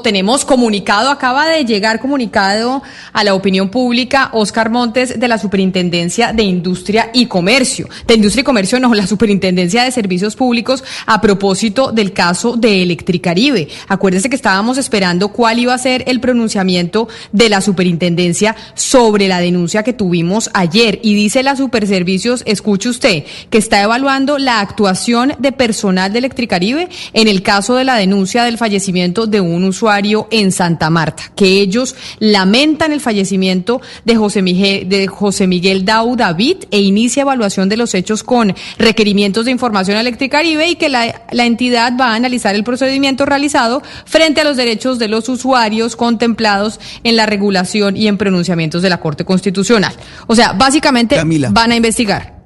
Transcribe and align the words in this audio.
Tenemos 0.00 0.44
comunicado, 0.44 1.10
acaba 1.10 1.48
de 1.48 1.64
llegar 1.64 1.98
comunicado 1.98 2.84
a 3.12 3.24
la 3.24 3.34
opinión 3.34 3.68
pública 3.68 4.30
Oscar 4.32 4.70
Montes 4.70 5.18
de 5.18 5.26
la 5.26 5.38
Superintendencia 5.38 6.32
de 6.32 6.44
Industria 6.44 7.10
y 7.12 7.26
Comercio. 7.26 7.88
De 8.06 8.14
Industria 8.14 8.42
y 8.42 8.44
Comercio, 8.44 8.78
no, 8.78 8.94
la 8.94 9.08
Superintendencia 9.08 9.82
de 9.82 9.90
Servicios 9.90 10.36
Públicos 10.36 10.84
a 11.04 11.20
propósito 11.20 11.90
del 11.90 12.12
caso 12.12 12.56
de 12.56 12.84
Electricaribe. 12.84 13.66
Acuérdese 13.88 14.30
que 14.30 14.36
estábamos 14.36 14.78
esperando 14.78 15.30
cuál 15.30 15.58
iba 15.58 15.74
a 15.74 15.78
ser 15.78 16.04
el 16.06 16.20
pronunciamiento 16.20 17.08
de 17.32 17.48
la 17.48 17.60
Superintendencia 17.60 18.54
sobre 18.74 19.26
la 19.26 19.40
denuncia 19.40 19.82
que 19.82 19.94
tuvimos 19.94 20.48
ayer. 20.54 21.00
Y 21.02 21.16
dice 21.16 21.42
la 21.42 21.56
Superservicios, 21.56 22.44
escuche 22.46 22.88
usted, 22.88 23.24
que 23.50 23.58
está 23.58 23.82
evaluando 23.82 24.38
la 24.38 24.60
actuación 24.60 25.34
de 25.40 25.50
personal 25.50 26.12
de 26.12 26.20
Electricaribe 26.20 26.88
en 27.14 27.26
el 27.26 27.42
caso 27.42 27.74
de 27.74 27.82
la 27.82 27.96
denuncia 27.96 28.44
del 28.44 28.58
fallecimiento 28.58 29.26
de 29.26 29.40
un 29.40 29.64
usuario 29.64 29.87
en 30.30 30.52
Santa 30.52 30.90
Marta, 30.90 31.32
que 31.34 31.60
ellos 31.60 31.96
lamentan 32.18 32.92
el 32.92 33.00
fallecimiento 33.00 33.80
de 34.04 34.16
José 34.16 34.42
Miguel, 34.42 34.88
de 34.88 35.06
José 35.06 35.46
Miguel 35.46 35.84
Dau 35.84 36.14
David 36.14 36.64
e 36.70 36.80
inicia 36.80 37.22
evaluación 37.22 37.68
de 37.68 37.78
los 37.78 37.94
hechos 37.94 38.22
con 38.22 38.54
requerimientos 38.78 39.46
de 39.46 39.50
información 39.50 39.96
a 39.96 40.00
Electricaribe 40.00 40.68
y 40.68 40.76
que 40.76 40.90
la, 40.90 41.22
la 41.32 41.46
entidad 41.46 41.94
va 41.98 42.12
a 42.12 42.14
analizar 42.16 42.54
el 42.54 42.64
procedimiento 42.64 43.24
realizado 43.24 43.82
frente 44.04 44.42
a 44.42 44.44
los 44.44 44.56
derechos 44.58 44.98
de 44.98 45.08
los 45.08 45.28
usuarios 45.28 45.96
contemplados 45.96 46.80
en 47.02 47.16
la 47.16 47.24
regulación 47.24 47.96
y 47.96 48.08
en 48.08 48.18
pronunciamientos 48.18 48.82
de 48.82 48.90
la 48.90 49.00
Corte 49.00 49.24
Constitucional. 49.24 49.94
O 50.26 50.34
sea, 50.34 50.52
básicamente 50.52 51.16
Camila. 51.16 51.48
van 51.50 51.72
a 51.72 51.76
investigar. 51.76 52.37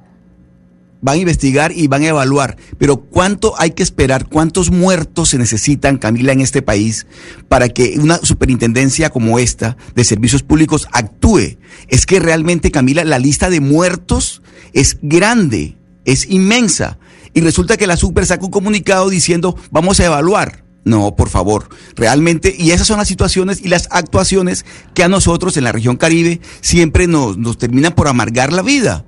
Van 1.03 1.15
a 1.15 1.21
investigar 1.21 1.71
y 1.71 1.87
van 1.87 2.01
a 2.01 2.07
evaluar. 2.07 2.57
Pero 2.79 2.97
¿cuánto 2.97 3.53
hay 3.59 3.71
que 3.71 3.83
esperar? 3.83 4.27
¿Cuántos 4.27 4.71
muertos 4.71 5.29
se 5.29 5.37
necesitan, 5.37 5.97
Camila, 5.97 6.31
en 6.31 6.41
este 6.41 6.63
país 6.63 7.05
para 7.47 7.69
que 7.69 7.99
una 7.99 8.17
superintendencia 8.17 9.11
como 9.11 9.37
esta 9.37 9.77
de 9.95 10.05
servicios 10.05 10.41
públicos 10.41 10.87
actúe? 10.91 11.57
Es 11.89 12.07
que 12.07 12.19
realmente, 12.19 12.71
Camila, 12.71 13.03
la 13.03 13.19
lista 13.19 13.49
de 13.51 13.59
muertos 13.59 14.41
es 14.71 14.97
grande, 15.01 15.77
es 16.05 16.25
inmensa. 16.29 16.97
Y 17.33 17.41
resulta 17.41 17.77
que 17.77 17.87
la 17.87 17.97
super 17.97 18.25
saca 18.25 18.45
un 18.45 18.51
comunicado 18.51 19.09
diciendo, 19.09 19.57
vamos 19.71 19.99
a 19.99 20.05
evaluar. 20.05 20.63
No, 20.85 21.15
por 21.15 21.29
favor, 21.29 21.69
realmente, 21.95 22.53
y 22.57 22.71
esas 22.71 22.87
son 22.87 22.97
las 22.97 23.07
situaciones 23.07 23.61
y 23.61 23.69
las 23.69 23.87
actuaciones 23.89 24.65
que 24.93 25.03
a 25.03 25.07
nosotros 25.07 25.55
en 25.55 25.63
la 25.63 25.71
región 25.71 25.95
Caribe 25.95 26.41
siempre 26.59 27.07
nos, 27.07 27.37
nos 27.37 27.57
terminan 27.57 27.93
por 27.93 28.09
amargar 28.09 28.51
la 28.51 28.61
vida. 28.61 29.05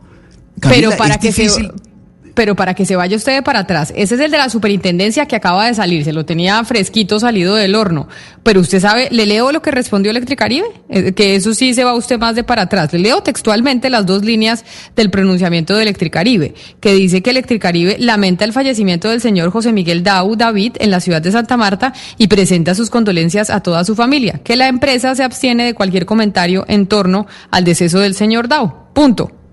Camila, 0.59 0.89
pero 0.89 0.97
para 0.97 1.17
que 1.17 1.27
difícil. 1.27 1.65
se 1.65 1.95
pero 2.35 2.55
para 2.55 2.73
que 2.73 2.85
se 2.85 2.95
vaya 2.95 3.15
usted 3.15 3.43
para 3.43 3.59
atrás, 3.59 3.91
ese 3.95 4.15
es 4.15 4.21
el 4.21 4.29
de 4.29 4.37
la 4.37 4.49
superintendencia 4.49 5.25
que 5.25 5.37
acaba 5.37 5.65
de 5.65 5.73
salir, 5.73 6.03
se 6.03 6.13
lo 6.13 6.25
tenía 6.25 6.63
fresquito 6.65 7.19
salido 7.19 7.55
del 7.55 7.73
horno. 7.73 8.07
Pero 8.43 8.59
usted 8.59 8.79
sabe, 8.79 9.07
le 9.09 9.25
leo 9.25 9.51
lo 9.51 9.61
que 9.61 9.71
respondió 9.71 10.11
Electricaribe, 10.11 10.67
Eh, 10.89 11.13
que 11.13 11.35
eso 11.35 11.55
sí 11.55 11.73
se 11.73 11.83
va 11.83 11.95
usted 11.95 12.19
más 12.19 12.35
de 12.35 12.43
para 12.43 12.63
atrás. 12.63 12.93
Le 12.93 12.99
leo 12.99 13.23
textualmente 13.23 13.89
las 13.89 14.05
dos 14.05 14.23
líneas 14.23 14.65
del 14.95 15.09
pronunciamiento 15.09 15.75
de 15.75 15.83
Electricaribe, 15.83 16.53
que 16.79 16.93
dice 16.93 17.23
que 17.23 17.31
Electricaribe 17.31 17.95
lamenta 17.97 18.45
el 18.45 18.53
fallecimiento 18.53 19.09
del 19.09 19.21
señor 19.21 19.49
José 19.49 19.71
Miguel 19.71 20.03
Dau 20.03 20.35
David 20.35 20.73
en 20.79 20.91
la 20.91 20.99
ciudad 20.99 21.21
de 21.21 21.31
Santa 21.31 21.57
Marta 21.57 21.93
y 22.17 22.27
presenta 22.27 22.75
sus 22.75 22.89
condolencias 22.89 23.49
a 23.49 23.61
toda 23.61 23.85
su 23.85 23.95
familia, 23.95 24.41
que 24.43 24.57
la 24.57 24.67
empresa 24.67 25.15
se 25.15 25.23
abstiene 25.23 25.65
de 25.65 25.73
cualquier 25.73 26.05
comentario 26.05 26.65
en 26.67 26.85
torno 26.87 27.25
al 27.49 27.63
deceso 27.63 27.99
del 27.99 28.13
señor 28.13 28.49
Dau. 28.49 28.91
Punto. 28.93 29.44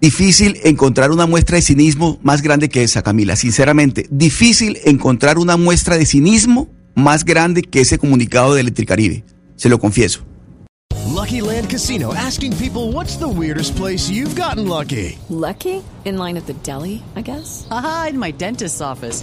Difícil 0.00 0.58
encontrar 0.64 1.10
una 1.10 1.26
muestra 1.26 1.56
de 1.56 1.62
cinismo 1.62 2.18
más 2.22 2.40
grande 2.40 2.70
que 2.70 2.82
esa, 2.82 3.02
Camila. 3.02 3.36
Sinceramente, 3.36 4.06
difícil 4.10 4.78
encontrar 4.86 5.38
una 5.38 5.58
muestra 5.58 5.98
de 5.98 6.06
cinismo 6.06 6.68
más 6.94 7.26
grande 7.26 7.60
que 7.60 7.82
ese 7.82 7.98
comunicado 7.98 8.54
de 8.54 8.62
Electricaribe. 8.62 9.24
Se 9.56 9.68
lo 9.68 9.78
confieso. 9.78 10.24
Lucky 11.06 11.42
Land 11.42 11.68
Casino 11.68 12.14
asking 12.14 12.56
people 12.56 12.92
what's 12.92 13.18
the 13.18 13.28
weirdest 13.28 13.76
place 13.76 14.08
you've 14.08 14.34
gotten 14.34 14.66
lucky? 14.66 15.18
Lucky? 15.28 15.82
In 16.06 16.16
line 16.16 16.38
at 16.38 16.46
the 16.46 16.54
deli, 16.62 17.02
I 17.14 17.20
guess? 17.20 17.66
Aha, 17.70 18.06
in 18.10 18.18
my 18.18 18.32
dentist's 18.32 18.80
office. 18.80 19.22